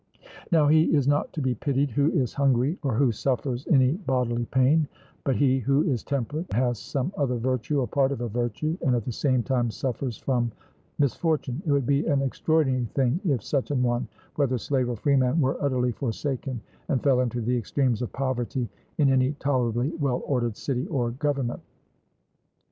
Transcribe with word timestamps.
Now 0.51 0.67
he 0.67 0.91
is 0.95 1.07
not 1.07 1.31
to 1.33 1.43
be 1.43 1.53
pitied 1.53 1.91
who 1.91 2.09
is 2.11 2.33
hungry, 2.33 2.79
or 2.81 2.95
who 2.95 3.11
suffers 3.11 3.67
any 3.67 3.91
bodily 3.97 4.45
pain, 4.45 4.87
but 5.23 5.35
he 5.35 5.59
who 5.59 5.83
is 5.83 6.03
temperate, 6.03 6.47
or 6.51 6.57
has 6.57 6.79
some 6.79 7.13
other 7.17 7.37
virtue, 7.37 7.79
or 7.81 7.85
part 7.87 8.11
of 8.11 8.19
a 8.19 8.27
virtue, 8.27 8.75
and 8.81 8.95
at 8.95 9.05
the 9.05 9.11
same 9.11 9.43
time 9.43 9.69
suffers 9.69 10.17
from 10.17 10.51
misfortune; 10.97 11.61
it 11.67 11.71
would 11.71 11.85
be 11.85 12.07
an 12.07 12.19
extraordinary 12.23 12.85
thing 12.95 13.19
if 13.23 13.43
such 13.43 13.69
an 13.69 13.83
one, 13.83 14.07
whether 14.37 14.57
slave 14.57 14.89
or 14.89 14.95
freeman, 14.95 15.39
were 15.39 15.61
utterly 15.61 15.91
forsaken 15.91 16.59
and 16.87 17.03
fell 17.03 17.19
into 17.19 17.39
the 17.39 17.55
extremes 17.55 18.01
of 18.01 18.11
poverty 18.11 18.67
in 18.97 19.07
any 19.11 19.33
tolerably 19.33 19.91
well 19.99 20.23
ordered 20.25 20.57
city 20.57 20.87
or 20.87 21.11
government. 21.11 21.59